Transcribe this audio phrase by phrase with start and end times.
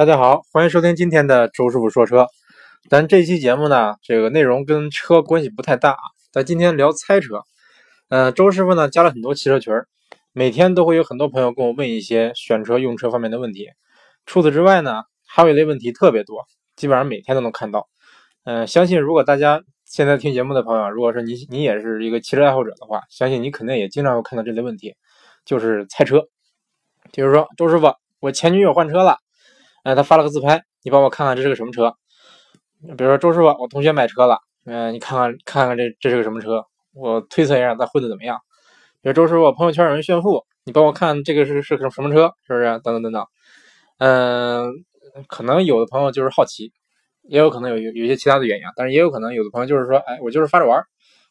[0.00, 2.26] 大家好，欢迎收听今天的周师傅说车。
[2.88, 5.94] 咱这期节目呢，这个内容跟车关系不太大，
[6.32, 7.42] 咱今天聊猜车。
[8.08, 9.88] 嗯，周师傅呢加了很多汽车群儿
[10.32, 13.66] 每天都会有很多朋友跟我问一些选车用车方面的问题。
[14.24, 16.46] 除此之外呢，还有一类问题特别多，
[16.76, 17.86] 基本上每天都能看到。
[18.44, 24.94] 嗯，相信如果大家现在听节目的朋友，如果说你你也是一个汽车爱好者的话，相信你肯定也经常会看到这类问题，
[25.44, 26.22] 就是猜车。
[27.12, 29.18] 比如说，周师傅，我前女友换车了。
[29.82, 31.94] 哎，他发了个自拍，你帮我看看这是个什么车？
[32.96, 36.64] 比如说周师傅，我同学买车了，嗯，你看看看看这这是个什么车？
[36.92, 38.38] 我推测一下他混的怎么样？
[39.02, 42.32] 比如周师傅，朋友圈有人炫富，你帮我看这个是是个什么车？
[42.46, 42.64] 是不是？
[42.84, 43.26] 等等等等。
[43.98, 44.72] 嗯，
[45.28, 46.72] 可能有的朋友就是好奇，
[47.22, 50.82] 也有可能有有有一些其他的原因，但是也有可能有的朋友就是说，哎，我就是发着玩，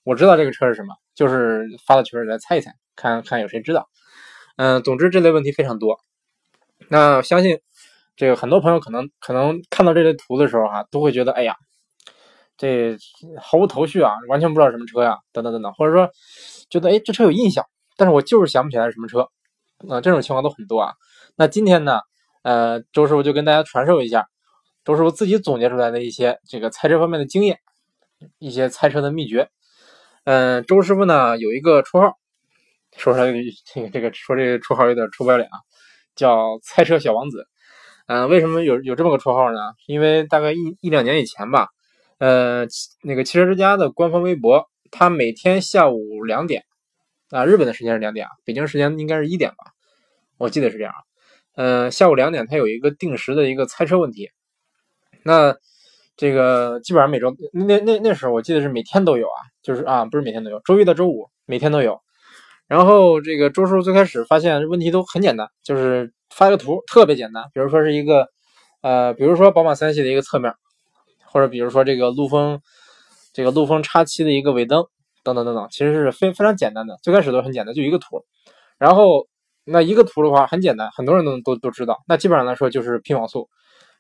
[0.04, 3.90] 我知道这个车是什么，就是发到群里来猜一猜，看看有谁知道。
[4.58, 6.00] 嗯，总之这类问题非常多，
[6.90, 7.60] 那相信。
[8.20, 11.56] 这个很多朋友可能可能看到这类图的时候哈，都会觉得哎呀，
[12.58, 12.98] 这
[13.42, 16.10] 毫无头绪啊，完全不知道什么车呀，等等等等，或者说
[16.70, 17.64] 觉得哎这车有印象，
[17.96, 19.22] 但是我就是想不起来是什么车，
[19.88, 20.92] 啊这种情况都很多啊。
[21.38, 22.02] 那今天呢，
[22.44, 24.28] 呃周师傅就跟大家传授一下
[24.84, 27.58] 周师傅自己总结出来的一些这个猜车方面的经验，
[28.38, 29.50] 一些猜车的秘诀。
[30.26, 32.18] 嗯，周师傅呢有一个绰号，
[32.98, 35.56] 说出来这个这个说这个绰号有点臭不要脸啊，
[36.18, 37.48] 叫猜车小王子。
[38.12, 39.60] 嗯，为什么有有这么个绰号呢？
[39.86, 41.68] 因为大概一一两年以前吧，
[42.18, 42.66] 呃，
[43.04, 46.64] 那个汽车之家的官方微博，他每天下午两点，
[47.30, 49.58] 啊，日本的时间是两点啊，北京时间应该是一点吧，
[50.40, 50.92] 我记得是这样。
[51.54, 54.32] 嗯，下午两点它有一个定时的一个猜车问题，
[55.22, 55.56] 那
[56.18, 62.02] 这个基本上每周那那那时候我记得是每天都有啊，就是啊，不是每天都有，周一到周五每天都有。
[62.68, 66.12] 然后这个周叔最开始发现问题都很简单，就是。
[66.30, 68.28] 发一个图特别简单，比如说是一个，
[68.82, 70.54] 呃，比如说宝马三系的一个侧面，
[71.26, 72.62] 或者比如说这个陆风，
[73.34, 74.86] 这个陆风叉七的一个尾灯，
[75.24, 78.24] 等等等等，其实是非非常简单的，最开始都很简单，就一个图。
[78.78, 79.28] 然后
[79.66, 81.98] 那一个图的话很简单，很多人都都都知道。
[82.08, 83.50] 那基本上来说就是拼网速，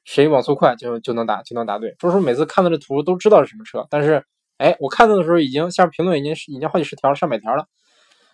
[0.05, 1.95] 谁网速快就就能答就能答对。
[1.99, 4.23] 周叔每次看到这图都知道是什么车，但是
[4.57, 7.65] 哎，我看到的时候已经下面评论已经已经好几十条上百条了，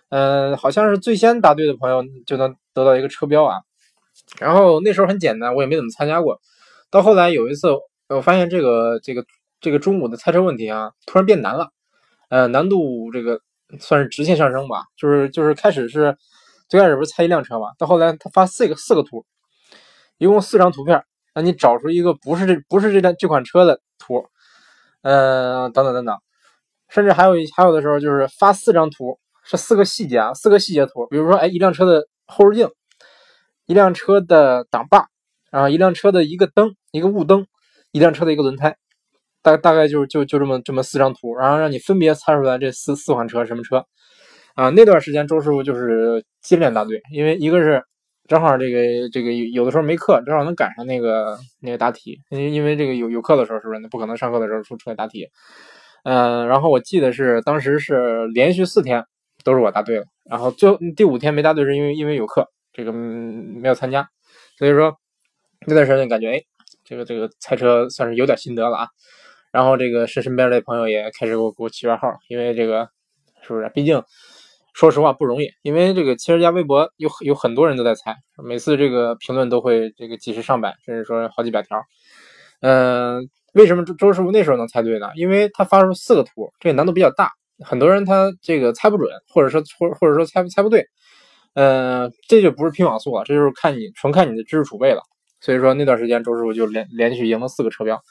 [0.09, 3.57] 嗯，好像是最先答对的朋友就能得到一个车标啊。
[4.39, 6.39] 然后那时候很简单，我也没怎么参加过。
[6.91, 7.69] 到后来有一次，
[8.09, 9.25] 我发现这个这个
[9.61, 11.69] 这个中午的猜车问题啊，突然变难了。
[12.29, 13.39] 呃，难度这个
[13.79, 14.83] 算是直线上升吧。
[14.97, 16.17] 就是就是开始是
[16.67, 19.25] 最开始不是猜一辆车嘛，到后来他发四个四个图，
[20.17, 21.03] 一共四张图片，
[21.33, 24.25] 让你找出一个不是这不是这辆这款车的图。
[25.01, 26.17] 嗯，等等等等，
[26.89, 31.05] 甚至还有一还有的时候就是发四张图，是四个细节啊，四个细节图。
[31.07, 32.69] 比如说，哎，一辆车的后视镜。
[33.65, 35.07] 一辆车的挡把，
[35.51, 37.47] 然后一辆车的一个灯，一个雾灯，
[37.91, 38.75] 一辆车的一个轮胎，
[39.41, 43.85] 大大概就是就就这么这么四张图，然后让你分别猜出来这四四款车什么车
[44.55, 44.69] 啊？
[44.69, 47.83] 那段时间周师傅就是接连答对，因为一个是
[48.27, 55.27] 正好这个这个有的时候没课，正好能赶上那个那个答题，因因为这个有有课的时候是不是那不可能上课的时候出出来答题？
[56.03, 59.03] 嗯，然后我记得是当时是连续四天
[59.43, 62.47] 都是我答对了，然后最后第五天没答对是因为因为有课。
[62.75, 64.05] 这个没有参加，
[64.57, 64.93] 所以说
[65.65, 66.41] 那段时间感觉，哎，
[66.83, 68.87] 这个这个猜车算是有点心得了啊。
[69.53, 72.89] 然后这个是身边的朋友也开始给我给我起外号，因为这个
[73.41, 73.71] 是不是？
[73.73, 74.03] 毕竟
[74.73, 78.13] 说实话不容易，因为这个汽车家微博有有很多人都在猜，
[78.43, 81.81] 每次这个评论都会这个几十上百，甚至说好几百条。
[82.59, 85.09] 嗯，为什么周周师傅那时候能猜对呢？
[85.15, 87.31] 因为他发出四个图，这个难度比较大，
[87.63, 90.85] 很多人他这个猜不准，或者说或或者说猜猜不对。
[91.55, 95.01] 嗯，这就不是拼网速了，这就是看你纯看你的知识储备了。
[95.41, 98.01] 所以说那段时间周师傅就连连续赢了四个车标，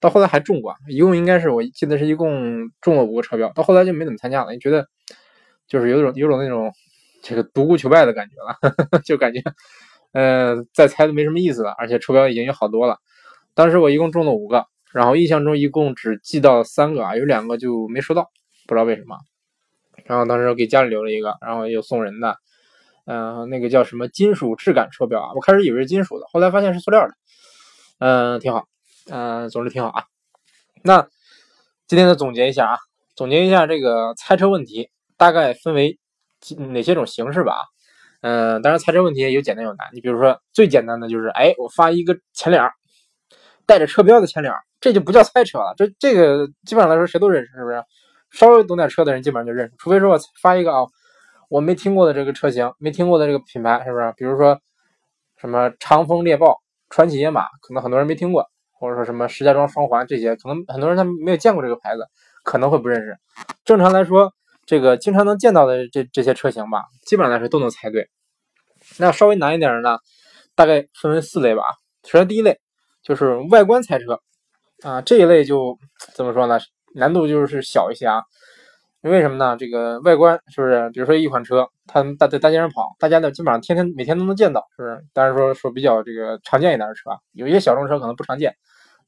[0.00, 4.86] 到后来还中过，一共应该是我记得是一共中了五个车标，到后来就没怎么参加了，觉得
[5.66, 6.72] 就是有种有种那种
[7.22, 9.42] 这个独孤求败的感觉了， 就感觉
[10.12, 12.98] 呃再猜都没什么意思了，而且车标已经有好多了。
[13.54, 18.30] 当时我一共中了五个，然后印象中一共只记到三个啊，有两个就没收到，
[18.66, 19.18] 不知道为什么。
[20.04, 22.36] 然后当时给家里留了一个，然后又送人的。
[23.06, 25.32] 嗯，那个叫什么金属质感车标啊？
[25.34, 27.14] 我开始以为是金属的，后来发现是塑料的。
[27.98, 28.64] 嗯，挺好。
[29.10, 30.04] 嗯，总之挺好啊。
[30.82, 31.06] 那
[31.86, 32.78] 今天的总结一下啊，
[33.14, 35.98] 总结一下这个猜车问题，大概分为
[36.72, 37.56] 哪些种形式吧？
[38.22, 39.86] 嗯，当然猜车问题也有简单有难。
[39.92, 42.70] 你比如说最简单的就是，哎，我发一个前脸
[43.66, 45.74] 带着车标的前脸这就不叫猜车了。
[45.76, 47.84] 这这个基本上来说谁都认识，是不是？
[48.30, 50.86] 稍微懂点车的人基本上就认识，除非说我发一个啊。
[51.48, 54.12] 我没听过的这个车型，没听过的这个品牌，是不是？
[54.16, 54.60] 比如说
[55.36, 62.06] 什么长风猎豹、传祺野马，可能很多人没听过，或者说什么石家庄双环这些，可能很多人他没有见过这个牌子，
[62.42, 63.16] 可能会不认识。
[63.64, 64.32] 正常来说，
[64.66, 68.08] 这个经常能见到的这这些车型吧，基本上来说都能猜对。
[68.98, 69.98] 那稍微难一点的呢，
[70.54, 71.62] 大概分为四类吧。
[72.04, 72.60] 首先第一类
[73.02, 74.20] 就是外观猜车
[74.82, 75.78] 啊，这一类就
[76.14, 76.58] 怎么说呢？
[76.94, 78.22] 难度就是小一些啊。
[79.10, 79.54] 为什么呢？
[79.58, 80.88] 这个外观是不是？
[80.88, 85.04] 比如说一款车，它大在大街上跑，大家呢基本上天天每天都能见到，是不是？
[85.12, 88.56] 当然说说比较这个常见一点的车，有一些小众车可能不常见，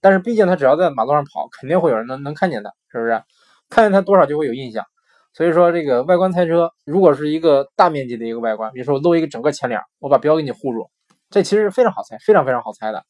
[0.03, 3.23] 但是毕竟它只要在马路上跑，肯定会有人能能看见它，是不是？
[3.71, 4.85] 看见它多少就会有印象。
[5.33, 10.91] 所以说这个外观猜车，如果是一个大面积的一个外观，比如说我露一个整个前脸，我把标给你护住，
[11.31, 13.03] 这其实非常好猜，非常非常好猜的。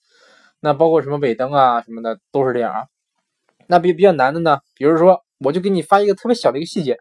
[0.61, 2.85] 那包括什么尾灯啊什么的都是这样啊。
[3.67, 5.26] 那比比较难的呢，比如说。
[5.39, 6.99] 我就给你发一个特别小的一个细节，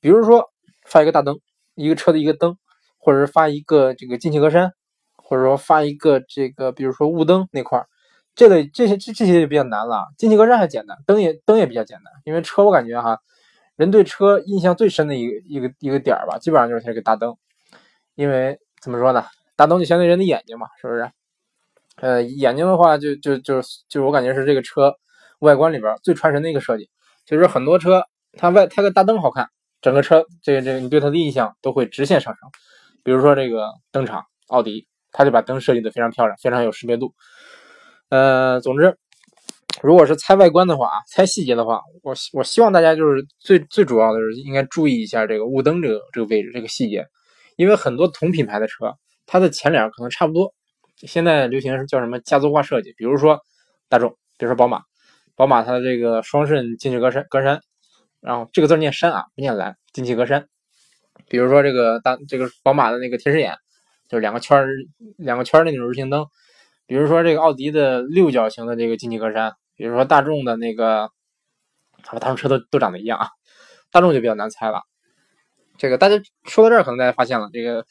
[0.00, 0.50] 比如说
[0.84, 1.38] 发一个大灯，
[1.74, 2.56] 一个车的一个灯，
[2.98, 4.70] 或者是发一个这个进气格栅，
[5.16, 7.86] 或者说发一个这个，比如说雾灯那块儿，
[8.34, 10.06] 这类这些这这些就比较难了。
[10.16, 13.18] 进气格栅还简单，灯也灯也比较简单，因为车我感觉哈，
[13.76, 17.36] 人对车印象最深的一个一个一个点儿吧，基本上就是它这个大灯，
[18.14, 19.24] 因为怎么说呢，
[19.56, 21.10] 大灯就相当于人的眼睛嘛，是不是？
[21.96, 24.94] 呃，眼睛的话就就就就我感觉是这个车
[25.40, 26.88] 外观里边最传神的一个设计。
[27.30, 29.48] 就是很多车，它外它个大灯好看，
[29.80, 32.50] 整个车这个这个你对它的印象都会直线上升。
[33.04, 37.14] 比如说这个灯厂，奥迪，它就把灯设计的非常漂亮，非常有识别度。
[38.08, 38.98] 呃，总之，
[39.80, 47.06] 如果是猜外观的话啊，猜细节的话，我我希望大家就是最最主要的是应该注意一下这个雾灯这个这个位置这个细节，
[47.54, 48.92] 因为很多同品牌的车，
[49.24, 50.52] 它的前脸可能差不多。
[51.06, 53.38] 现在流行是叫什么家族化设计，比如说
[53.88, 54.82] 大众，比如说宝马。
[55.40, 57.60] 宝马它的这个双肾进气格栅，格栅，
[58.20, 60.44] 然后这个字念山啊，不念蓝，进气格栅。
[61.30, 63.56] 比如说这个大这个宝马的那个天使眼，
[64.06, 64.68] 就是两个圈儿
[65.16, 66.26] 两个圈儿那种日行灯。
[66.84, 71.08] 比如说这个奥迪的六角形的这个进气格栅，比如说大众的那个，
[72.02, 73.28] 他们车都都长得一样啊。
[73.90, 74.82] 大众就比较难猜了。
[75.78, 77.86] 这个大家说到这儿，可能大家发现了，这个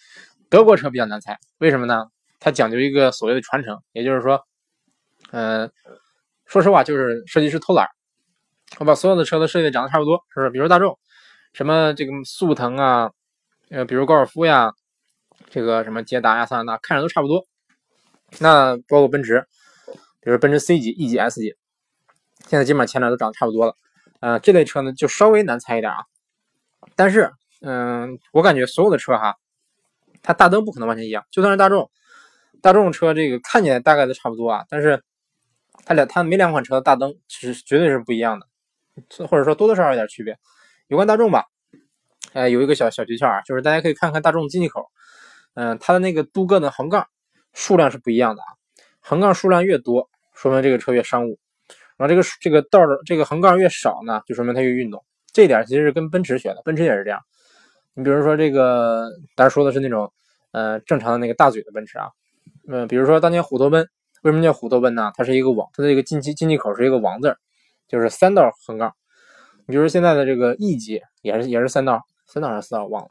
[0.51, 2.05] 德国车比较难猜，为什么呢？
[2.39, 4.45] 它讲究一个所谓的传承，也就是说，
[5.31, 5.71] 嗯。
[6.49, 7.87] 说实话，就是设计师偷懒
[8.79, 10.49] 我把所有的车都设计长得差不多，是不是？
[10.49, 10.97] 比如大众，
[11.53, 13.11] 什么这个速腾啊，
[13.69, 14.71] 呃，比如高尔夫呀，
[15.51, 17.45] 这个什么捷达呀、桑塔纳，看着都差不多。
[18.39, 19.45] 那包括奔驰，
[20.21, 21.53] 比如奔驰 C 级、E 级、S 级，
[22.47, 23.75] 现在基本上前脸都长得差不多了。
[24.19, 25.99] 呃，这类车呢就稍微难猜一点啊。
[26.95, 27.31] 但是，
[27.61, 29.35] 嗯，我感觉所有的车哈，
[30.23, 31.23] 它大灯不可能完全一样。
[31.29, 31.91] 就算是大众，
[32.59, 35.03] 大众车这个看起来大概都差不多啊，但是。
[35.89, 38.45] 它俩，它每两款车的大灯其实绝对是不一样的，
[39.27, 40.37] 或者说多多少少有点区别。
[40.87, 41.45] 有关大众吧，
[42.33, 44.85] 哎，有一个小小诀窍啊，就是大家可以看看大众进气口，
[45.55, 47.07] 嗯，它的那个镀铬的横杠
[47.53, 48.45] 数量是不一样的啊。
[48.99, 51.39] 横杠数量越多，说明这个车越商务；
[51.97, 55.03] 然后这个这个道的这个横杠越少呢，就说明它越运动。
[55.33, 57.19] 这点其实是跟奔驰学的，奔驰也是这样。
[57.95, 60.13] 你比如说这个，大家说的是那种
[60.51, 62.09] 呃正常的那个大嘴的奔驰啊，
[62.67, 63.89] 嗯，比如说当年虎头奔。
[64.23, 65.11] 为什么叫虎头奔呢？
[65.15, 67.37] 它是一个网，它的这个进气进气口是一个王字，
[67.87, 68.93] 就是三道横杠。
[69.65, 73.09] 你比如说现在的这个 E 级也是也是三道，三道还是四道忘了。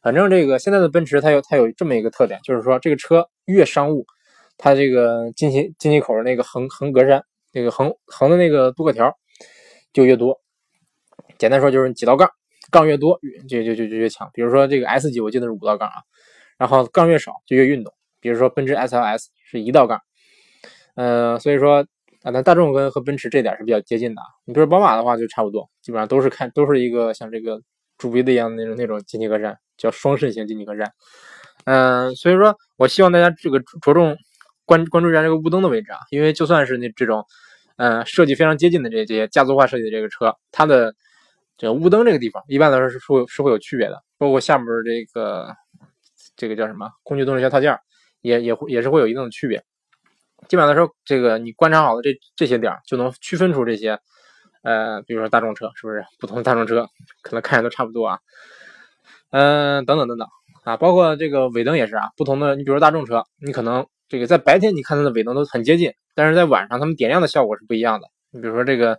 [0.00, 4.06] 反正这个现在的奔驰它有它有这么一个特点，就是说这个车越商务，
[4.56, 7.22] 它这个进气进气口的那个横横格栅，
[7.52, 9.16] 那个横横的那个镀铬条
[9.92, 10.40] 就越多。
[11.38, 12.30] 简单说就是几道杠，
[12.70, 14.30] 杠越多就就就就越强。
[14.32, 16.02] 比如说这个 S 级我记得是五道杠啊，
[16.58, 17.92] 然后杠越少就越运动。
[18.20, 20.00] 比如说奔驰 SLS 是一道杠。
[20.94, 21.86] 呃，所以说
[22.22, 24.22] 啊，那大众跟和奔驰这点是比较接近的。
[24.44, 27.60] 你比如宝马的话，就差不多，基本上都是看都是一个像这个
[27.98, 30.86] 主鼻子一样的那种那种进气格栅，叫双肾型进气格栅。
[31.64, 34.16] 嗯，所以说我希望大家这个着重
[34.64, 37.24] 关关注一下这个雾灯的位置啊，因为就算是那这种
[37.76, 40.94] 呃设计非常接近的这些家族化设计的这个车，它的
[41.56, 45.54] 这个雾灯这个地方一般来说是会是会有区别的，包括下面这个
[46.36, 47.78] 这个叫什么空气动力学套件
[48.20, 49.62] 也也会也是会有一定的区别。
[50.48, 53.98] 基本上来说，这个你观察好了这这些点，就能区分出这些，
[54.62, 56.86] 呃，比如说大众车是不是不同的大众车，
[57.22, 58.18] 可能看着都差不多啊，
[59.30, 60.28] 嗯，等等等等
[60.64, 68.08] 啊，包括这个尾灯也是啊，不同的，你比如说大众车，你可能这个在白天你看它的尾灯都很接近，但是在晚上它们点亮的效果是不一样的。
[68.30, 68.98] 你比如说这个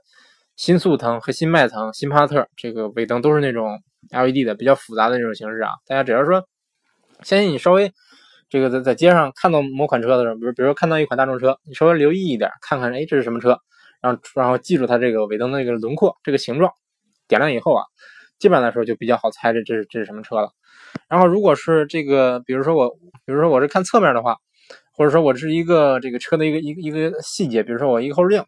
[0.56, 3.80] 新速腾和新迈腾、新帕萨特，这个尾灯都是那种
[4.12, 5.72] LED 的，比较复杂的那种形式啊。
[5.86, 6.48] 大家只要说，
[7.22, 7.92] 相信你稍微。
[8.54, 13.58] 这个在在街上看到某款车的时候，比如比如说看到一款大众车，你稍微留意一点，看看，哎，这是什么车？
[14.00, 16.72] 然后然后记住它这个尾灯的那个轮廓，这个形状，
[17.28, 17.84] 点亮以后啊，
[18.38, 20.52] 基本上来说就比较好猜这这是这是什么车了。
[21.10, 22.92] 然后如果是这个，比如说我，
[23.26, 24.38] 比如说我是看侧面的话，
[24.92, 28.46] 或者说我是一个这个车的一个一个一个细节，比如说我一个后视镜，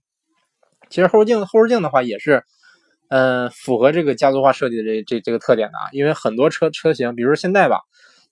[0.88, 2.43] 其实后视镜后视镜的话也是，
[3.09, 7.79] 嗯，符合这个家族化设计的这这这个特点的啊，因为很多车车型，比如说现代吧，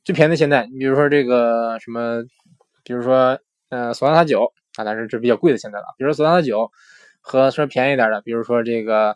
[0.03, 2.24] 最便宜的现在，你比如说这个什么，
[2.83, 6.72] 比如说呃索纳塔九啊，但是这比较贵的现在了，比如说索纳塔九
[7.22, 9.15] 和说便宜点的，比如说这个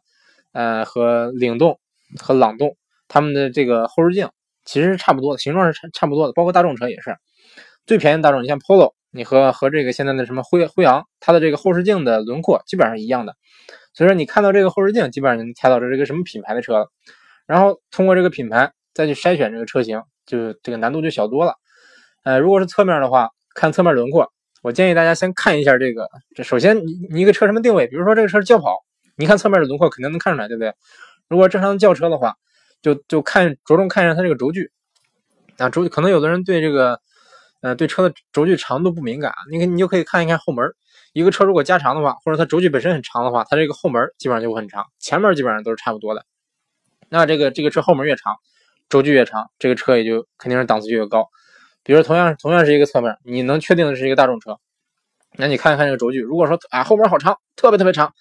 [0.54, 1.80] 呃和领动
[2.20, 2.78] 和朗动，
[3.08, 4.30] 他们的这个后视镜
[4.64, 7.16] 其实是差不多的，形状是差差不多的，包括大众车也是。
[7.86, 13.36] 最便宜的大众，你像 Polo，你和和这个现在的什么辉辉昂，它的这个后视镜的轮廓基本上一样的，
[13.94, 16.92] 所以说你看到这个后视镜，基本上就能猜到这是个什么品牌的车了。
[17.46, 21.56] 然后通过这个品牌再去筛选这个车型，就这个难度就小多了。
[22.24, 24.32] 呃，如果是侧面的话，看侧面轮廓，
[24.62, 26.08] 我建议大家先看一下这个。
[26.36, 27.88] 这首先你你一个车什么定位？
[27.88, 28.76] 比如说这个车是轿跑，
[29.16, 30.72] 你看侧面的轮廓肯定能看出来，对不对？
[31.28, 32.36] 如果正常轿车的话，
[32.84, 34.70] 就就看着重看一下它这个轴距。
[35.58, 37.00] 啊，轴可能有的人对这个。
[37.62, 40.64] 呃，对车的轴距长度不敏感，你看你就可以看一看后门。
[41.14, 46.24] 一个车如果加长的话，或者它轴距本身很长的话，它这个后门基本上就会很长，前面基本上都是差不多的。
[47.10, 48.36] 那这个这个车后门越长，
[48.90, 51.28] 轴距越长，这个车也就肯定是档次就越高。
[51.84, 54.58] 比如同样同样是一个侧面，你能确定的是一个大众车，
[55.38, 58.14] 那你看一看这个轴距，如果说啊后门好长，特别特别长，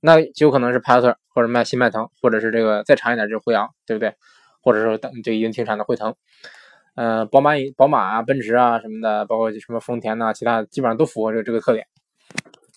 [0.00, 4.14] 那就有可能是帕萨特或者迈新迈腾，或者是这个再长一点就是辉昂，对不对？
[4.60, 6.14] 或者说等这已经停产的辉腾。
[6.94, 11.86] 呃，宝马、宝马啊，奔驰啊什么的，包括什么丰田呐，其他基本上都符合这个这个特点。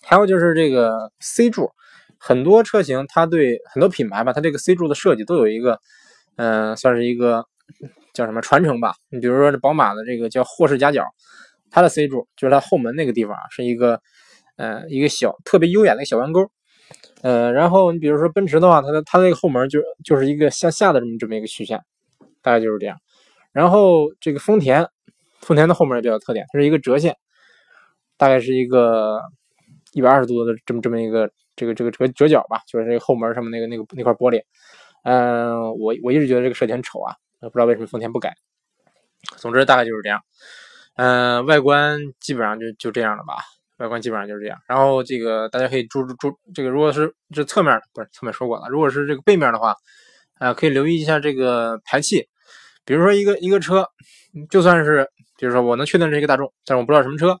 [0.02, 1.70] 还有就是这个 C 柱，
[2.18, 5.80] 很多车型它对很多品牌吧，它这个 C 柱的设计都有一个，
[6.36, 7.44] 嗯，算是一个
[8.12, 8.94] 叫什么传承吧。
[9.10, 11.04] 你比如说这宝马的这个叫霍氏夹角，
[11.70, 14.00] 它的 C 柱就是它后门那个地方，是一个，
[14.56, 16.50] 呃，一个小特别优雅的小弯钩。
[17.22, 21.80] 呃，然后你比如说奔驰的话，它的它那个后门就就是一个向下的这么这么一个曲线，
[22.42, 22.96] 大概就是这样。
[23.52, 24.86] 然后这个丰田，
[25.40, 27.16] 丰田的后门也比较特点，它是一个折线，
[28.16, 29.20] 大概是一个
[29.92, 34.40] 一百二十度的这么这么一个这个这个折折角吧，就是这个后门上面那个那个那块玻璃。
[35.08, 38.34] 嗯，我我一直觉得这个设计很丑啊，不知道为什么丰田不改。
[39.36, 40.20] 总之大概就是这样。
[40.96, 43.36] 嗯，外观基本上就就这样了吧，
[43.78, 44.58] 外观基本上就是这样。
[44.66, 49.76] 然后这个大家可以注注这个，如果是这侧面不是侧面说过了，如果是这个背面的话，
[50.40, 52.26] 啊，可以留意一下这个排气。
[52.84, 53.86] 比如说一个一个车，
[54.50, 55.08] 就算是，
[55.38, 57.38] 比如说我能确定是一个大众，但是我不知道什么车，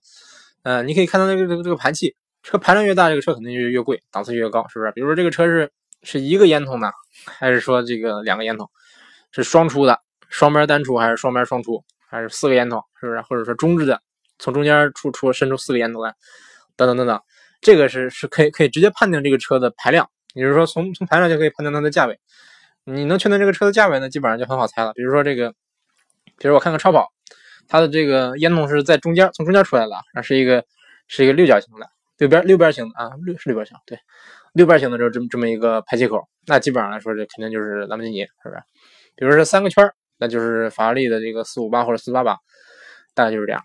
[0.62, 4.92] 呃，你可以看到那个这个这个排气，车排量越大，这个车肯定就越贵，档次越高，是不是？
[4.92, 5.70] 比如说这个车是
[6.06, 6.90] 是一个烟筒的，
[7.38, 8.70] 还是说这个两个烟筒，
[9.32, 13.20] 是双出的，双边单出还是双边双出，还是四个烟筒，是不是？
[13.22, 14.00] 或者说中置的，
[14.38, 16.14] 从中间出出伸出四个烟筒来，
[16.76, 17.20] 等等等等，
[17.60, 22.18] 这个是是可以可以直接判定这个车的排量，也就是说从从排量就可以判定它的价位。
[22.84, 24.08] 你能确定这个车的价位呢？
[24.08, 24.92] 基本上就很好猜了。
[24.92, 25.50] 比如说这个，
[26.38, 27.08] 比如我看看超跑，
[27.66, 30.64] 它的这个烟筒是在中间，从中间出来的，那是一个
[31.08, 33.98] 是一个六角形的，六边六边形的啊，六是六边形，对，
[34.56, 38.56] 六边形的这这么这么一个排气口，那基本上来说，这肯定就是兰博基尼，是不是？
[39.14, 39.86] 比如说三个圈
[40.18, 42.38] 那就是法拉利的这个四五八或者四八八，
[43.14, 43.62] 大概就是这样。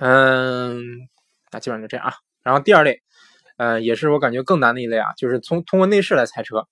[0.00, 0.82] 嗯，
[1.52, 2.14] 那基本上就这样啊。
[2.42, 3.00] 然后第二类，
[3.56, 6.66] 呃，也是我感觉更难的一类啊，就是从通过内饰来猜车。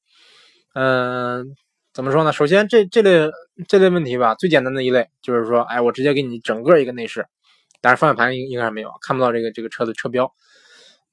[0.75, 1.55] 嗯，
[1.93, 2.33] 怎么说呢？
[2.33, 3.31] 首先，这这类
[3.69, 7.25] 这类问题吧，最简单的一类就是说，哎，我直接给你整个一个内饰，
[7.81, 10.33] 但是方向盘应应该是没有，看不到这个这个车的车标，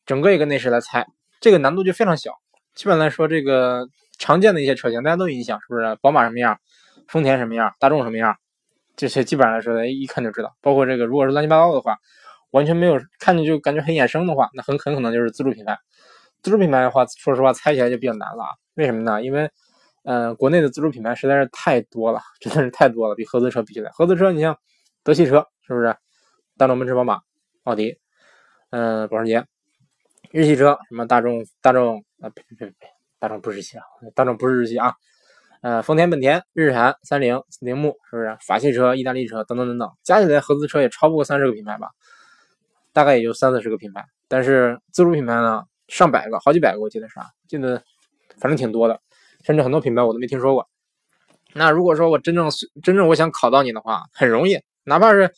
[0.08, 1.06] 整个一个内饰来猜，
[1.42, 2.32] 这个难度就非常小。
[2.76, 5.98] 基本来说，这个常见的一些车型，大家都印象是不是？
[6.00, 6.58] 宝马什么样？
[7.08, 7.74] 丰田什么样？
[7.80, 8.38] 大众什么样？
[8.96, 10.56] 这些基本上来说，一看就知道。
[10.62, 11.98] 包括这个，如果是乱七八糟的话，
[12.52, 15.78] 完全没有看着就感觉很眼生的话，那很很可能就是自主品牌。
[16.44, 18.50] 自主品牌的话，说实话猜起来就比较难了啊。
[18.76, 19.24] 为什么呢？
[19.24, 19.50] 因为，
[20.04, 24.56] 呃，国内的自主品牌实在是太多了，真的是太多了，比合资车比起来，合资车你像
[25.04, 25.96] 德系车是不是？
[26.58, 27.22] 大众、奔驰、宝马、
[27.64, 27.98] 奥迪，
[28.70, 29.42] 嗯，保时捷；
[30.32, 32.74] 日系车什么大众、大众啊，呸呸呸，
[33.20, 33.84] 大众不是日系啊，
[34.16, 34.94] 大众不是日系啊，
[35.62, 38.38] 呃，丰田、本田、日产、三菱、铃木，是不是？
[38.42, 41.90] 法系车、意大利车等等等等，加起来合资车也超不过三十个品牌吧？
[42.94, 47.84] 大概也就三四十个品牌，但是自主品牌呢，上百个，好几百个，我记得是啊，记得。
[48.38, 49.00] 反正挺多的，
[49.44, 50.68] 甚至很多品牌我都没听说过。
[51.54, 52.50] 那如果说我真正
[52.82, 55.32] 真正我想考到你的话，很容易，哪怕是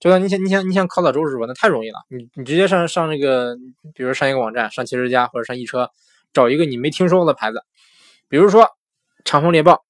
[0.00, 1.98] 就像你想你想你想考到周师傅，那太容易了。
[2.08, 3.54] 你你直接上上那个，
[3.94, 5.90] 比如上一个网站，上汽车之家或者上易车，
[6.32, 7.62] 找一个你没听说过的牌子，
[8.28, 8.66] 比如说
[9.24, 9.84] 长风猎豹、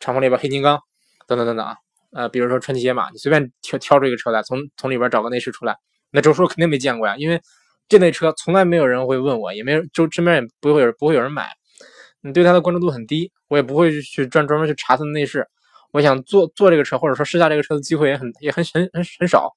[0.00, 0.80] 长风猎豹、黑金刚
[1.26, 1.76] 等等等等啊。
[2.12, 5.76] 呃，比如说传祺野马，你随便挑挑出一个车来，从从里边找个内饰出来，
[6.10, 7.40] 那周师傅肯定没见过呀，因为。
[7.88, 11.48] 这类车从来没有人会问我，也没有就身边也不会有不会有人买，
[12.20, 15.44] 你对它的关注度很低，我也不会去专专门去查它的内饰，
[15.92, 19.50] 我想坐坐这个车，或者说试驾这个车的机会也很也很很很很少，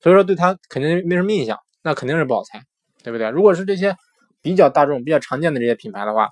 [0.00, 2.62] 所以说对它肯定没什么印象，那肯定是不好猜，
[3.02, 3.30] 对不对？
[3.30, 3.96] 如果是这些
[4.42, 6.28] 比较大众、比较常见的这些品牌的话，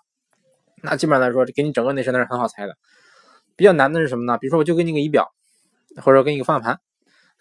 [0.82, 2.74] 那基本上来说，给你整个内饰那是很好猜的。
[3.56, 4.36] 比较难的是什么呢？
[4.38, 5.26] 比如说，我就给你个仪表，
[6.02, 6.78] 或者说给你个方向盘，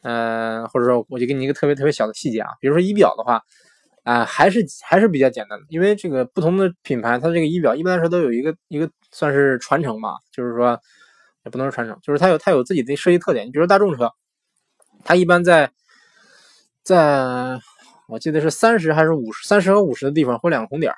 [0.02, 3.42] 呃，或者说我就给你一个特别特别小的细节啊，比如说仪表的话，
[4.04, 10.80] 啊，还是还是比较简单的，因为这个不同的品牌，它这个仪表一般来说都有一个一个算是传承嘛，就是说
[11.46, 13.46] 也不能说传承，就是它有它有自己的设计特点。
[13.48, 14.12] 你比如说大众车，
[15.04, 15.72] 它一般在
[16.84, 17.60] 在
[18.08, 20.94] 我记得是三十还是五十，三十和五十的地方会两个红点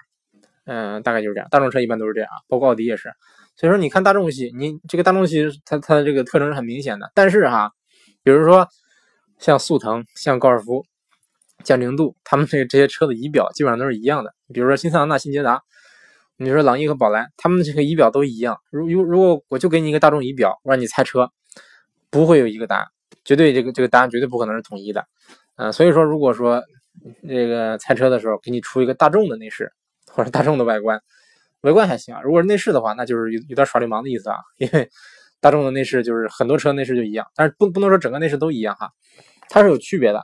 [0.66, 1.48] 嗯，大概就是这样。
[1.50, 3.12] 大众车一般都是这样，包括奥迪也是。
[3.56, 7.10] 所以说，你看大众系，你这个大众系它它的这个特征是很明显的。
[7.16, 7.72] 但是哈，
[8.22, 8.68] 比如说
[9.40, 10.86] 像速腾、像高尔夫、
[11.64, 14.36] 像零度，他们这这些车的仪表基本上都是一样的。
[14.54, 15.64] 比如说新桑塔纳、新捷达，
[16.40, 18.60] 你说朗逸和宝来，他们这个仪表都一样。
[18.70, 21.32] 如如如果我就给你一个大众仪表，我让你猜车，
[22.12, 22.86] 不会有一个答案，
[23.26, 25.06] 绝对这个这个答案绝对不可能是统一的。
[25.56, 26.64] 嗯，所以说如果说
[27.28, 29.72] 这个猜车的时候给你出一个大众的内饰
[30.12, 31.02] 或者大众的外观。
[31.62, 34.38] 外观还行啊，如果是内饰的话，那就是有有点耍流氓的意思啊。
[34.58, 34.88] 因为
[35.42, 38.92] 大众的内饰就是很多车内饰就一样，但是不不能说整个内饰都一样哈，
[39.50, 40.24] 它是有区别的。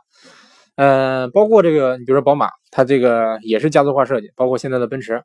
[0.75, 5.24] 呃，包括这个，你比如说宝马，它这个也是家族化设计，包括现在的奔驰，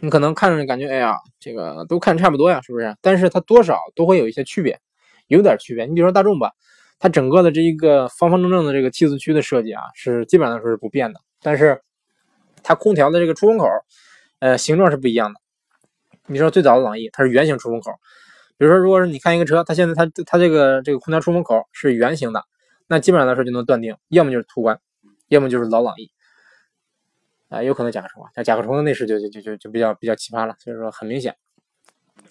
[0.00, 2.96] 你可能看着感觉，哎呀，这个都看差不多呀，是不是？
[3.00, 4.78] 但是它多少都会有一些区别，
[5.26, 5.86] 有点区别。
[5.86, 6.52] 你比如说大众吧，
[6.98, 11.80] 它整个的这一个方方正正的这个七字区的设计啊，是基本上说是不变的，但是
[12.62, 13.66] 它空调的这个出风口。
[14.40, 15.40] 呃，形状是不一样的。
[16.28, 17.90] 你说最早的朗逸，它是圆形出风口。
[18.56, 22.44] 比如说，如果是你看一个车，它现在它它这个这个空调出风口是圆形的，
[22.86, 24.78] 那基本上来说就能断定，要么就是途观，
[25.26, 26.12] 要么就是老朗逸。
[27.48, 31.34] 啊，有可能甲壳虫啊，那甲壳虫的内饰就就就就就比较比较奇葩了，所以说很明显。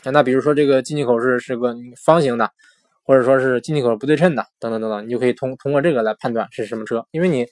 [0.04, 2.52] 那比如说这个进气口是是个方形的，
[3.04, 7.46] 或者说是进气口不对称的，等等等等，你就可以通通过这个来判断是什么车，因为你。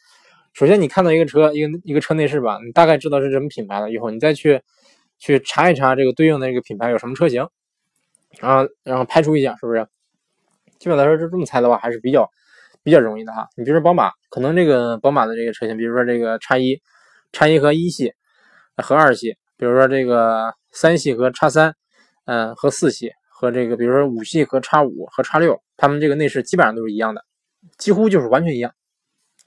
[0.58, 3.92] 首先，你看到一个车，一个一个车内饰吧，你大概知道是什么品牌了。
[3.92, 4.62] 以后你再去
[5.20, 7.46] 去查一查这个对应的这个品牌有什么车型，
[8.40, 9.86] 然后然后排除一下，是不是？
[10.80, 12.30] 基本来说，就这么猜的话，还是比较
[12.84, 13.50] 比较容易的哈。
[13.58, 16.82] 你比如说宝马，可能这个宝马的这个车型，比如说这个叉一、
[17.36, 18.14] 叉一和一系
[18.78, 21.76] 和二系，比如说这个三系和叉三，
[22.24, 27.26] 嗯，和四系和这个，比如说五系和叉五和叉六，他们这个内饰基本上都是一样的，
[27.78, 28.74] 几乎就是完全一样。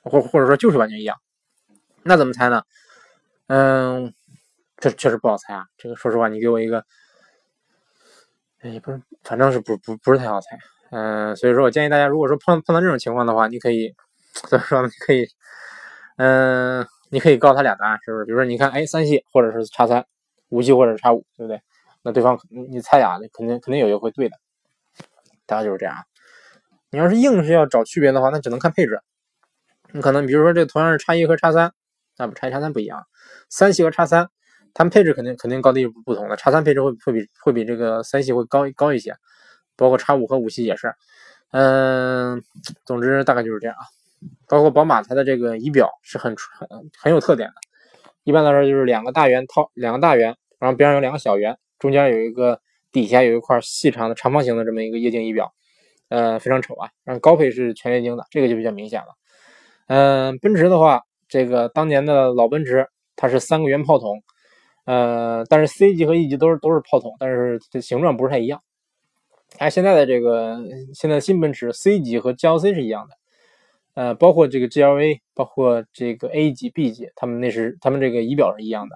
[0.03, 1.17] 或或者说就是完全一样，
[2.03, 2.63] 那怎么猜呢？
[3.49, 4.15] 嗯，
[4.79, 5.65] 这确实不好猜啊。
[5.77, 6.85] 这个说实话，你给我一个，
[8.61, 10.59] 哎，不是，反正是不不不是太好猜。
[10.91, 13.95] 嗯，所以说我建议大家，如果说碰碰到这种情况的话，你可以
[14.49, 14.89] 怎么说呢？
[14.89, 15.27] 你可以，
[16.17, 18.25] 嗯，你可以告诉他俩答案，是不是？
[18.25, 20.05] 比如说，你看，哎，三系或者是叉三，
[20.49, 21.61] 五系或者是叉五，对不对？
[22.03, 24.37] 那对方你猜俩，肯定肯定有一个会对的。
[25.47, 25.97] 大概就是这样。
[26.91, 29.01] 你要是硬是要找区别的话，那只能看配置。
[29.93, 31.73] 你可能比如说这同样是叉一和叉三，
[32.19, 33.07] 那不叉一叉三不一样，
[33.49, 34.29] 三系和叉三，
[34.75, 39.17] 它们配置肯定肯定高低不同的，叉三配置会会比会比这个三系会高高一些，
[39.77, 40.95] 包括叉五和五系也是，
[41.53, 42.43] 嗯，
[42.85, 43.83] 总之大概就是这样啊。
[44.49, 47.55] 包括宝马它的这个仪表是很很很有特点的，
[48.25, 55.53] 一般来说就是两个大圆套两个大圆，然后边上有两个小圆，中间有一个底下有一块细长的长方形的这么一个液晶仪表，
[56.09, 56.89] 呃，非常丑啊。
[57.05, 59.09] 然后高配是全液晶的，这个就比较明显了。
[59.87, 64.23] 嗯，奔驰的话，这个当年的老奔驰，它是三个圆炮筒，
[64.85, 68.63] 呃，但是 C 级和 E 级都是都是炮筒，但是这形状不是太一样。
[69.59, 70.59] 哎，现在的这个
[70.93, 73.17] 现在新奔驰 C 级和 GLC 是一样的，
[73.99, 78.95] 呃，包括这个 GLA，包括这个 A 级、B 级，他们那是他们这个仪表是一样的。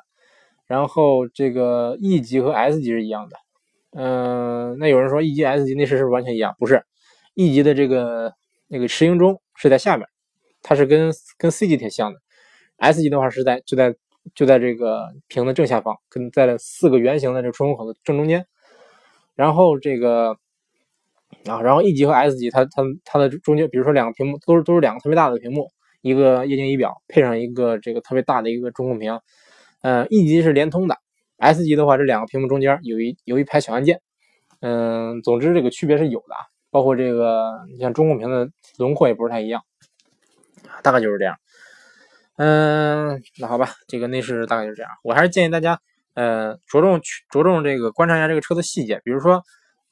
[0.69, 3.37] 然后这个 E 级和 S 级是一样的。
[3.95, 6.55] 嗯，那有人说 E 级、S 级内饰是不是完全一样？
[6.57, 6.85] 不是
[7.35, 8.33] ，E 级的这个
[8.69, 10.07] 那个石英钟是在下面。
[10.63, 12.21] 它是跟跟 C 级挺像的
[12.77, 13.93] ，S 级的话是在就在
[14.37, 18.47] 就在这个屏的正下方，跟在四个圆形的这个出风口的正中间。
[19.35, 20.37] 然后这个
[21.47, 25.69] 啊，然后 E 级和 S 级，它它它的中间，比如说两个屏幕都是都是两个特别大的屏幕，
[26.01, 29.19] 一个液晶仪表配上一个这个特别大的一个中控屏。
[29.81, 30.97] 呃，E 级是联通的
[31.39, 34.01] ，S 级的话这两个屏幕中间有一有一排小按键。
[34.61, 36.35] 嗯，总之这个区别是有的，
[36.71, 39.63] 包括这个你像中控屏的轮廓也不是太一样。
[40.83, 41.37] 大概就是这样，
[42.37, 44.91] 嗯，那好吧，这个内饰大概就是这样。
[45.03, 45.81] 我还是建议大家，
[46.15, 49.43] 呃，着重去着重这个观察一下这个车的细节，比如说，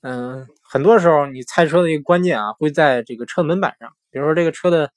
[0.03, 4.91] 嗯，很多时候你猜车的一个关键啊，会在这个车门板上，比如说这个车的，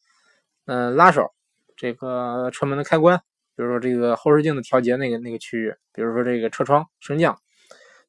[0.66, 1.34] 嗯，拉手，
[1.76, 3.18] 这个车门的开关，
[3.56, 7.38] 比如说这个后视镜的调节那个那个区域，比如说这个车窗升降，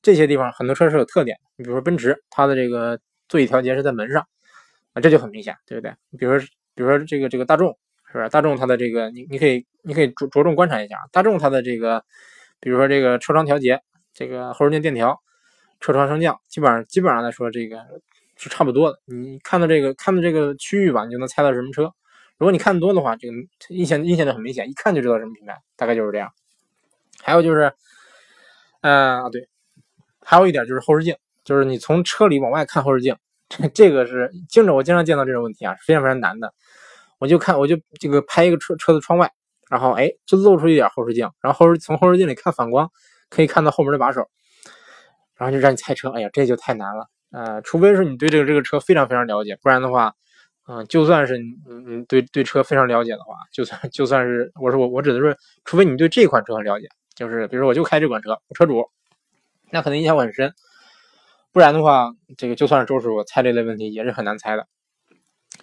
[0.02, 1.36] 这些地方很多车是有特点。
[1.56, 4.26] 你比如说奔驰，它的这个座椅调节是在门上
[4.92, 5.92] 啊，这就很明显，对不对？
[6.18, 7.76] 比如说，比如说这个这个大众
[8.12, 8.28] 是吧？
[8.28, 12.04] 大众它的这个你你可以你可以着着重观察一下大众它的这个，
[12.60, 13.80] 比如说这个车窗调节，
[14.12, 15.20] 这个后视镜电调，
[15.80, 17.78] 车窗升降，基本上基本上来说这个
[18.36, 18.98] 是差不多的。
[19.06, 21.92] 你看到这个看到这个区域吧，你就能猜到是什么车。
[22.36, 23.34] 如果你看多的话，这个
[23.68, 26.32] 印象印象就很明显，一看就知道什么品牌，大概就是这样。
[27.22, 27.72] 还有就是，
[28.80, 29.48] 嗯啊对，
[30.20, 33.16] 还有一点就是后视镜，就是你从车里往外看后视镜，
[33.48, 36.52] 这这个是经常我经常见到这种问题啊，非常非常难的。
[37.20, 39.30] 我就看我就这个拍一个车车的窗外，
[39.70, 42.90] 然后哎就露出一点后视镜，然后后视从后视镜里看反光，
[43.30, 44.28] 可以看到后门的把手，
[45.44, 47.06] 然后就让你猜车，哎呀这就太难了。
[47.30, 50.14] 呃，除非是你对这个这个车非常非常了解，不然的话。
[50.66, 51.52] 嗯，就算是你
[51.84, 58.82] 你对对车非常了解的话，就算就算是我说我我指的是，除非你对这款车很了解，就是比如说我就开这款车，车主，
[59.70, 60.54] 那可能印象很深，
[61.52, 64.66] 不然的话，这个就算是周师傅猜这类问题也是很难猜的。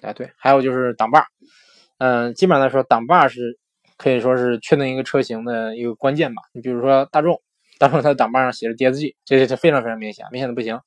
[0.02, 1.26] 哎，对，还有就是挡把，
[1.98, 3.58] 嗯，基本上来说，挡把是
[3.98, 6.44] 可以说是确定一个车型的一个关键吧。
[6.54, 7.42] 你比如说大众，
[7.82, 10.80] 大众它的挡把上写着 DSG，这些是非常非常明显，明显的不行。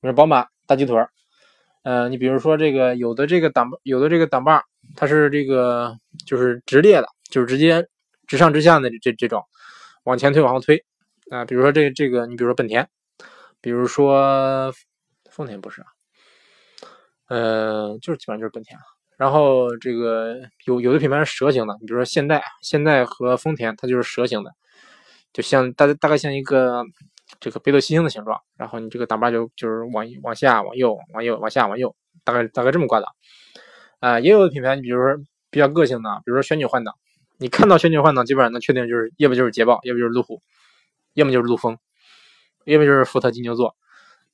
[0.00, 1.08] 你说宝马大鸡腿儿。
[1.84, 4.60] 呃，你比如说这个有的这个挡有的这个挡把，
[4.96, 7.86] 它是这个就是直列的，就是直接
[8.26, 9.44] 直上直下的这这种，
[10.02, 10.84] 往前推往后推
[11.30, 11.44] 啊。
[11.44, 12.84] 比如说这这个，你比如说本田，
[13.60, 14.74] 比如说
[15.30, 15.86] 丰田不是啊，
[17.28, 18.76] 呃，就是基本上就是本田。
[19.16, 24.50] 然后这个有有的品牌是蛇形的，你比如说现代，现代和丰田它就是蛇形的，
[25.34, 26.82] 就像大大概像一个。
[27.40, 33.08] 这个北斗七星的形状，然后你这个挡把就就是往往下、往右、往右、往下、往右，大概大概这么挂档。
[33.98, 35.16] 啊，也有的品牌，你比如说
[35.50, 36.94] 比较个性的，比如说旋钮换挡，
[37.38, 40.42] 你看到旋钮换挡，基本上能确定就是要不就是捷豹，要不就是路虎，
[41.14, 41.76] 要么就是陆风，
[42.64, 43.74] 要么就是福特金牛座，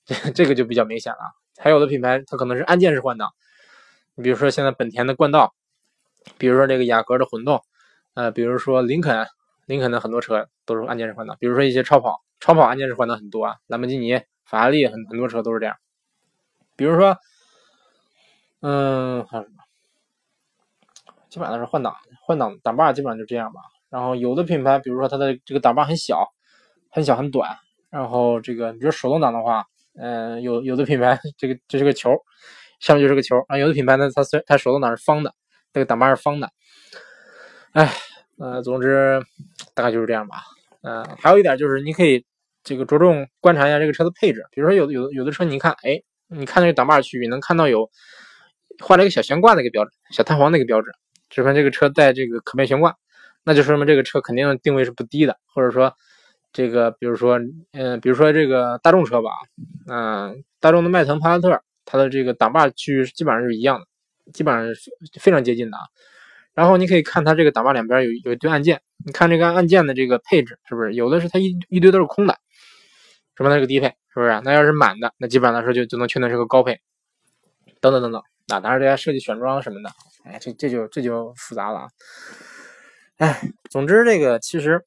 [0.05, 1.19] 这这个就比较明显了。
[1.59, 3.31] 还有的品牌它可能是按键式换挡，
[4.15, 5.55] 你比如说现在本田的冠道，
[6.39, 7.63] 比如说这个雅阁的混动，
[8.15, 9.27] 呃，比如说林肯，
[9.71, 12.21] 林肯的很多车都是按键式换挡，比如说一些超跑。
[12.41, 15.77] 超跑按键式换挡很多啊，兰博基尼、法拉利很很多车都是这样。
[16.75, 17.17] 比如说，
[18.63, 19.63] 嗯，还有什么？
[21.29, 23.61] 基本上是换挡，换挡挡把基本上就这样吧。
[23.91, 26.27] 然后有的品牌，比如说它的这个挡把很小，
[26.91, 27.57] 很小很短。
[27.91, 32.11] 然后这个，比如手动挡的话，嗯，有有的品牌这个这是个球，
[32.81, 33.57] 上面就是个球啊。
[33.57, 35.33] 有的品牌呢，它虽它手动挡是方的，
[35.73, 36.51] 这个挡把是方的。
[37.73, 37.93] 哎，
[38.41, 39.23] 呃，总之
[39.75, 40.37] 大概就是这样吧。
[40.83, 42.25] 嗯，还有一点就是，你可以
[42.65, 44.43] 这个着重观察一下这个车的配置。
[44.51, 47.91] 比如说，有的有有的车，你看，哎，你看那个挡把区域，能看到有
[48.79, 50.91] 画了一个小悬挂那个标志，小弹簧那个标志，
[51.29, 52.97] 说明这个车带这个可变悬挂，
[53.45, 55.37] 那就说明这个车肯定定位是不低的。
[55.55, 55.93] 或者说，
[56.51, 57.39] 这个比如说，
[57.73, 59.31] 嗯，比如说这个大众车吧，
[59.87, 63.87] 嗯，大众的迈腾、帕萨特，它的这个挡把区域基本上是一样的，
[64.33, 65.83] 基本上是非常接近的啊。
[66.55, 72.39] 然后你可以看它这个挡把两边有有一堆按键，你看这个按键的这个配置是不是有的是它一一堆都是空的，
[73.37, 74.41] 什么它是个低配，是不是？
[74.45, 76.81] 那要是满的，那基本上来说就就能确定是个高配，
[77.81, 78.23] 等等等等。
[78.49, 79.91] 那当然这些设计选装什么的，
[80.25, 81.89] 哎，这这就这就复杂了啊。
[83.19, 84.85] 哎，总之这个其实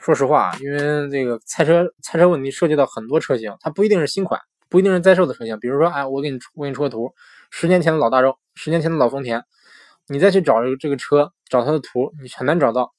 [0.00, 4.38] 说实话，因为这个赛车赛车问题涉及到很多车型，它不一定是新款，
[4.68, 5.58] 不一定是在售的车型。
[5.60, 7.14] 比如说，哎，我给你我给你出个图，
[7.50, 9.42] 十年前的老大众，十年前的老丰田。
[10.08, 12.92] 你再去找这个这个车，找它的图，你很难找到，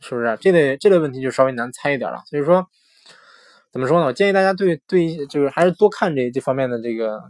[0.00, 0.36] 是不是？
[0.40, 2.22] 这类这类问题就稍微难猜一点了。
[2.26, 2.66] 所以说，
[3.70, 4.06] 怎么说呢？
[4.06, 7.20] 我建议大家对对，就是还是多看这这方面的这个，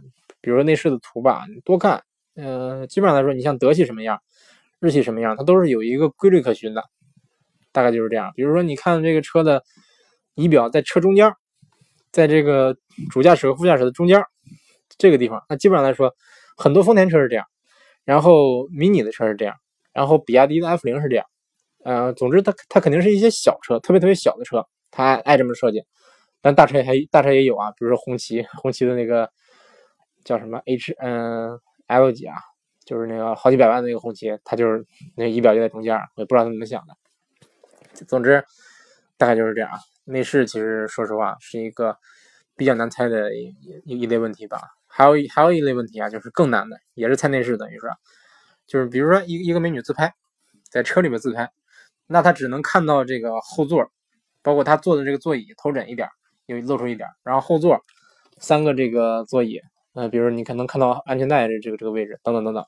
[0.41, 2.01] 比如说内饰的图吧，多看。
[2.35, 4.21] 嗯，基本上来说，你像德系什么样，
[4.79, 6.83] 日系什么样，它都是有一个规律可循的，
[7.73, 8.31] 大概就是这样。
[8.35, 9.61] 比如说，你看这个车的
[10.35, 11.33] 仪表在车中间，
[12.11, 12.77] 在这个
[13.11, 14.23] 主驾驶和副驾驶的中间
[14.97, 16.15] 这个地方，那基本上来说，
[16.55, 17.45] 很多丰田车是这样。
[18.05, 19.55] 然后迷你的车是这样，
[19.93, 21.25] 然后比亚迪的 F 零是这样，
[21.83, 25.83] 呃，总之它它肯定是一些小车，特别特别小的车，它爱这么设计。
[26.41, 29.29] 但大车还大车也有啊，比如说红旗，红旗的那个
[30.23, 32.35] 叫什么 H 嗯 L 几啊，
[32.85, 34.85] 就是那个好几百万的那个红旗，它就是
[35.15, 36.95] 那仪表就在中间，我也不知道他怎么想的。
[38.07, 38.43] 总之
[39.17, 39.69] 大概就是这样。
[40.05, 41.97] 内饰其实说实话是一个
[42.55, 44.61] 比较难猜的一一一类问题吧。
[44.99, 47.89] 还有还有一类问题啊，就是更难的，也是猜内饰，等于说，
[48.67, 50.13] 就是比如说一一个美女自拍，
[50.69, 51.49] 在车里面自拍，
[52.05, 53.89] 那她只能看到这个后座，
[54.41, 56.09] 包括她坐的这个座椅头枕一点，
[56.47, 57.79] 有露出一点，然后后座
[58.39, 59.61] 三个这个座椅，
[59.93, 62.65] 呃，比如你可能看到安全带这这个这个位置，等等等等，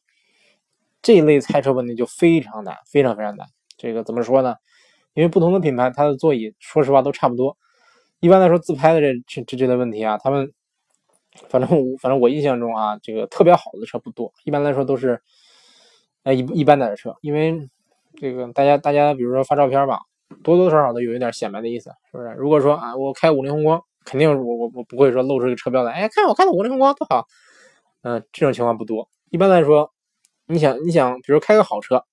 [1.02, 3.46] 这一类猜车问题就非常难，非常非常难。
[3.76, 4.56] 这个怎么说呢？
[5.16, 7.58] 因为不同的品牌，它的座椅说实话都差不多。
[8.22, 10.54] 一般来说，自拍的这这这类问题啊，他们。
[11.50, 15.22] 反正我反正我印象中啊，这个特别好的车不多，一般来说都是，
[16.24, 17.70] 哎一一般的车，因为
[18.16, 20.02] 这个大家大家比如说发照片吧，
[20.44, 22.34] 多多少少都有一点显摆的意思，是不是？
[22.38, 27.26] 如果说啊我开五菱宏光，肯定我我我不会说露出个车标来，哎看我开的五菱宏光多好，
[28.02, 29.92] 嗯这种情况不多，一般来说，
[30.48, 32.04] 你想你想比如开个好车，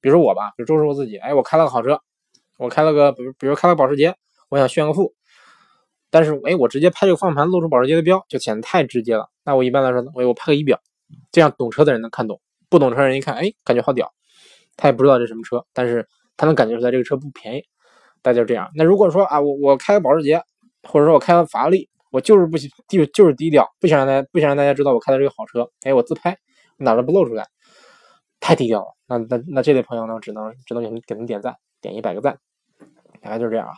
[0.00, 2.00] 比如我吧，比如周师傅自己，哎我开了个好车，
[2.56, 4.16] 我开了个比如比如开了保时捷，
[4.48, 5.14] 我想炫个富。
[6.10, 9.28] 但是，哎，我直接拍这个方向盘露出保时捷的标，就显得太直接了。
[9.44, 10.80] 那我一般来说，我我拍个仪表，
[11.32, 14.12] 这样懂车的人能看懂，不懂车的人一看，哎，感觉好屌，
[14.76, 17.62] 他也不知道这什么车，但是他能感觉出来这个车不便宜。
[18.20, 18.68] 大家就这样。
[18.74, 20.42] 那如果说啊，我我开个保时捷，
[20.82, 26.36] 或者说我开个法拉利，我就是不低，就是低调，不想让大家不想让大家知道我开的这个好车，哎，我自拍，
[26.78, 27.46] 哪都不露出来，
[28.40, 28.86] 太低调了。
[29.06, 32.38] 那那那这类朋友呢，只能只能给给他点赞，点一百个赞，
[33.20, 33.74] 大概就是这样啊。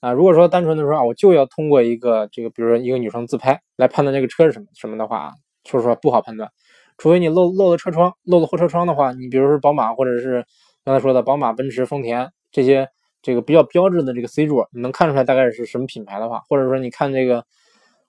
[0.00, 5.32] 啊，如果说单纯的说啊，我就要通过一个这个，比如说一个女生自拍来判断这个车是什么什么的话，
[5.64, 6.50] 说实话不好判断。
[6.96, 10.44] 除非你漏漏了车窗，漏了后车窗的话，你比如说宝马或者是
[10.84, 12.88] 刚才说的宝马、奔驰、丰田这些
[13.22, 17.44] 这个比较标志的这个 C 柱，你能看出来大概是什么品牌的话，或者说你看这个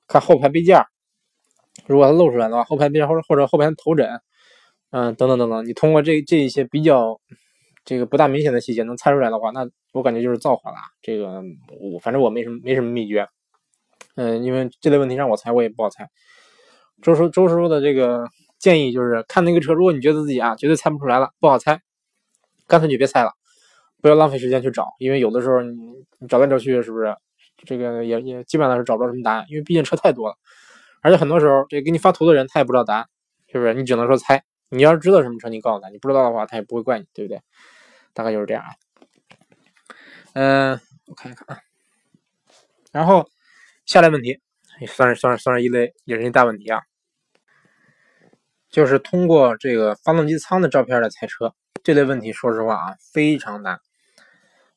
[0.08, 0.88] 看后排杯架，
[1.88, 4.10] 如果它露出来的话，后排杯架或者或者后排头枕，
[4.91, 7.19] 嗯，等等等等，你通过这这一些比较
[7.86, 9.67] 这个不大明显的细节能猜出来的话，那。
[9.94, 11.44] 我感觉就是造化了，这个
[11.82, 13.28] 我反正我没什么没什么秘诀，
[14.15, 16.08] 嗯，因为这类问题让我猜我也不好猜。
[17.02, 18.24] 周叔周师傅的这个
[18.58, 21.82] 建议就是看那个车，如果你觉得自己啊绝对猜不出来了，不好猜，
[22.67, 23.34] 干脆就别猜了，
[24.02, 25.76] 不要浪费时间去找，因为有的时候你
[26.20, 27.13] 你找来找去是不是
[27.65, 30.36] 这个也也基本上是找不着什么答案，因为毕竟车太多了，
[31.02, 33.06] 而且很多时候这给你发图的人他也不知道答案，
[33.52, 33.74] 是不是？
[33.74, 37.41] 你只能说猜，你要是知道什么车，你告诉他；你不知道的话，他也不会怪你，对不对？
[38.13, 38.63] 大概就是这样。
[40.34, 41.62] 嗯，我看一看啊，
[42.93, 43.29] 然后
[43.86, 44.39] 下来问题
[44.88, 46.81] 算是算是算是一类也是一大问题啊，
[48.69, 51.53] 就是通过这个发动机舱的照片来猜车，
[51.84, 53.79] 这类问题说实话啊非常难，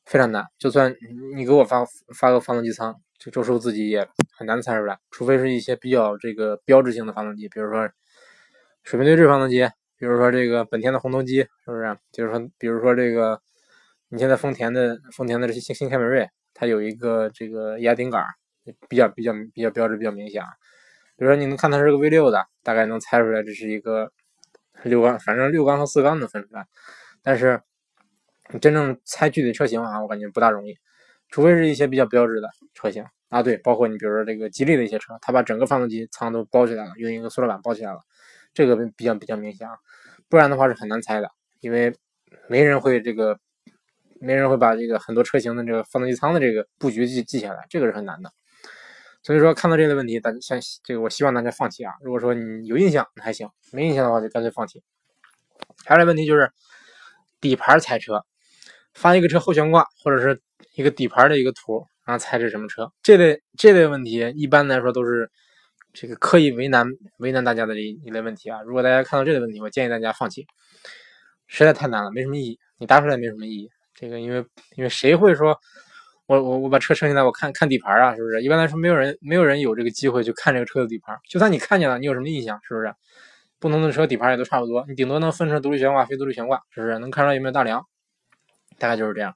[0.05, 0.45] 非常难。
[0.59, 0.93] 就算
[1.35, 4.05] 你给我发发个发动机舱，这周师傅自己也
[4.37, 7.89] 很难猜出来，除非是一些比较这个标志性的发动机，比如说
[8.83, 11.97] 水平对置发动机，比如说这个本田的红头机，是不是？
[12.11, 13.41] 就是说，比如说这个。
[14.09, 18.23] 你现在丰田的丰田的这些新新凯美瑞，它有一个这个压顶杆，
[18.87, 20.43] 比较比较比较标志，比较明显。
[21.17, 24.11] 比如说你能看它是个 V 六的，大概能猜出来这是一个
[24.83, 26.65] 六缸，反正六缸和四缸能分出来。
[27.23, 27.59] 但是
[28.53, 30.77] 你真正猜具体车型啊，我感觉不大容易，
[31.29, 33.41] 除非是一些比较标志的车型啊。
[33.41, 37.99] 对，包括你比如说这个吉利的一些车，它把整个发动机舱都包起来了，用一个塑料板包起来了，
[38.55, 39.77] 这个比较比较明显啊。
[40.27, 41.95] 不然的话是很难猜的，因为
[42.49, 43.37] 没人会这个。
[44.21, 48.31] 没人会把这个很多车型的这个发动机舱的这个布局记记下来，这个是很难的。
[49.21, 51.93] 所以说看到这类问题，大家像这个，我希望大家放弃啊。
[52.01, 54.81] 如果说你有印象还行，没印象的话就干脆放弃。
[55.85, 56.49] 还有一个问题就是
[57.41, 58.25] 底盘猜车，
[58.93, 60.41] 发一个车后悬挂或者是
[60.75, 62.89] 一个底盘的一个图，然后猜是什么车。
[63.03, 65.29] 这类这类问题一般来说都是
[65.95, 66.85] 这个刻意为难
[67.17, 68.61] 为难大家的一一类问题啊。
[68.63, 70.45] 如果大家看到这类问题，我建议大家放弃，
[71.47, 73.69] 实在太难了，没什么意义，你答出来没什么意义。
[73.93, 75.57] 这个因为因为谁会说，
[76.27, 78.43] 我我我把车撑下来，我看看底盘啊，是不是？
[78.43, 81.17] 一般来说，没有人没有人有这个机会去看这个车的底盘。
[81.29, 82.59] 就算你看见了，你有什么印象？
[82.67, 82.93] 是不是？
[83.57, 86.99] 不同的车底盘也都差不多，你顶多能分成独立悬挂、非独立悬挂，是不是？
[86.99, 87.81] 能看出来有没有大梁？
[88.77, 89.33] 大概就是这样。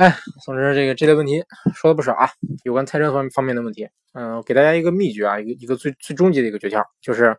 [0.00, 2.26] 哎，总之这个这类问题说了不少啊，
[2.64, 3.86] 有关猜车方方面的问题。
[4.14, 7.36] 嗯，给大家一个秘诀啊，一个一个最最终极的一个诀窍，就是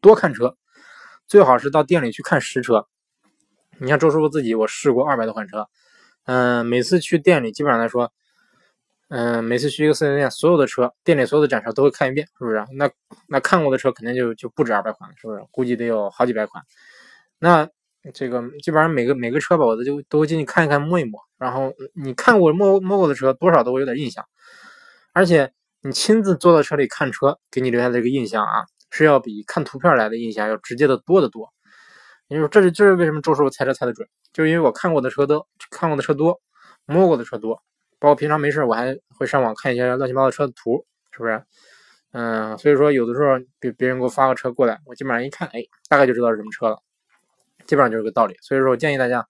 [0.00, 0.56] 多看车，
[1.28, 2.84] 最好是到店里去看实车。
[3.78, 5.68] 你像周师傅自己，我试过二百多款车，
[6.24, 8.12] 嗯，每次去店里，基本上来说，
[9.10, 12.66] 嗯，每次去一个四 S 店，所有的车，店里所有的展车都会看一遍，是不是？
[12.72, 12.90] 那
[13.28, 15.44] 那看过的车肯定就就不止二百款了，是不是？
[15.52, 16.64] 估计得有好几百款。
[17.38, 17.68] 那
[18.14, 21.20] 这个基本上每个每个车吧，我都就都进去看一看，摸一摸。
[21.38, 24.24] 然后你看过摸摸过的车，多少都会有点印象。
[25.12, 31.48] 而且你亲自坐到车里看车，给你留下的这个印象啊，是要比看图片来的印象要直接的多得多。
[32.28, 34.08] 你说这是这是为什么周师傅猜车猜的准？
[34.32, 36.40] 就是因为我看过的车多，看过的车多，
[36.86, 37.60] 摸过的车多，
[37.98, 41.42] 包括平常没事我还会上网看一些乱七八糟车的图，是不是？
[42.12, 46.78] 嗯，所以说有的时候别别人给我发个车过来，我基本上一看，哎，大概就知道是什么车了，
[47.70, 48.34] 基本上就是个道理。
[48.42, 49.24] 所以说我建议大家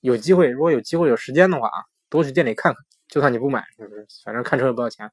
[0.00, 1.80] 有机会，如果有机会有时间的话啊，
[2.10, 4.06] 多去店里看看，就算你不买，是不是？
[4.22, 5.10] 反正看车也不要钱，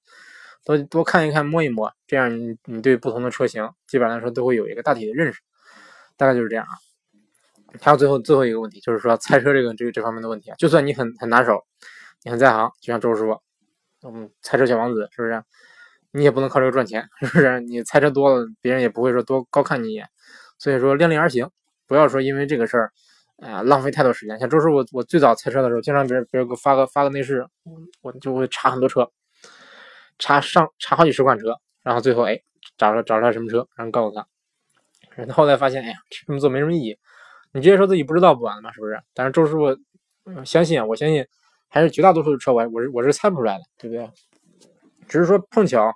[0.65, 5.39] 多多看一看，摸一摸，这样你你对不同的车型基本上来说都会有一个大体的认识，
[6.17, 6.75] 大概就是这样啊。
[7.79, 11.63] 还有最后最后一个问题，就是说猜车这个这个这方面的问题啊，就算你很很拿手，
[12.23, 13.39] 你很在行，就像周师傅，
[14.03, 15.41] 嗯，猜车小王子是不是？
[16.11, 17.59] 你也不能靠这个赚钱，是不是？
[17.61, 20.07] 你猜车多了，别人也不会说多高看你一眼。
[20.59, 21.49] 所以说量力而行，
[21.87, 22.91] 不要说因为这个事儿，
[23.37, 24.39] 哎，浪费太多时间。
[24.39, 27.45] 像周师傅，我最早猜车的时候，经常别人别人给我发个发个内饰，
[28.01, 29.11] 我就会查很多车，
[30.17, 32.39] 查上查好几十款车，然后最后哎
[32.77, 34.25] 找着找出来什么车，然后告诉他。
[35.15, 36.97] 然后后来发现，哎呀，这么做没什么意义。
[37.51, 38.71] 你直接说自己不知道不完了吗？
[38.71, 38.99] 是不是？
[39.13, 39.77] 但是周师傅
[40.43, 41.25] 相信啊，我相信
[41.67, 44.09] 还是绝大多数的车我我是我是猜不出来的，对不对？
[45.07, 45.93] 只是说碰巧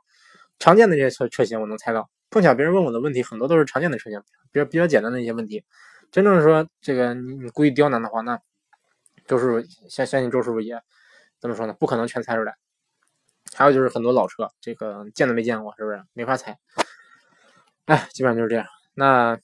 [0.60, 5.63] 常见的这些车车型我能猜到，碰巧别人问我的问题很多都是常见的车型，比较比较简单的一些问题。
[6.12, 8.40] 真正说这个你你故意刁难的话，那
[9.26, 10.82] 周师傅相相信周师傅也
[11.40, 11.74] 怎么说呢？
[11.80, 12.56] 不可能全猜出来。
[13.54, 16.04] 还有就是很多老车，这个见都没见过，是不是？
[16.13, 16.58] 没法猜。
[17.86, 18.66] 哎，基本上就是这样。
[18.94, 19.40] 那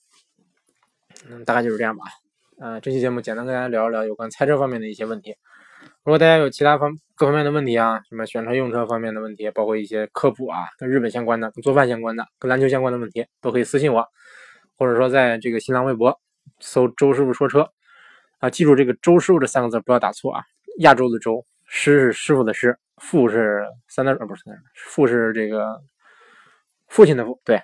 [1.30, 2.04] 嗯，大概就是这样吧。
[2.60, 5.36] 呃，这期节目简单跟大家聊一聊有关猜车方面的一些问题。
[6.04, 14.06] 如果大家有其他方各方面的问题啊，什么选车用车方面的问题，包括一些科普啊，跟日本相关的、跟做饭相关的、跟篮球相关的问题，都可以私信我，
[14.78, 16.20] 或者说在这个新浪微博
[16.60, 17.70] 搜“周师傅说车”
[18.40, 20.44] 啊，记住这个“周师傅”这三个字不要打错啊。
[20.80, 25.82] 亚洲的周，师是师傅的师，父是三点呃不是三点父是这个
[26.88, 27.62] 父亲的父，对，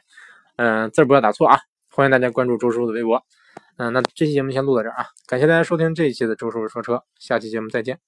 [0.56, 1.60] 嗯，字不要打错啊。
[1.90, 3.22] 欢迎大家关注周师傅的微博。
[3.76, 8.00] 嗯，那这期节目先录到这儿啊，感谢大家收听这一期的周师傅说车，下期节目再见。